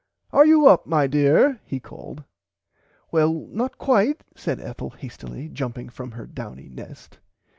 [0.33, 2.23] Are you up my dear he called.
[3.11, 7.19] Well not quite said Ethel hastilly jumping from her downy nest.